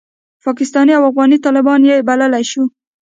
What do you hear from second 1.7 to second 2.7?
یې بللای شو.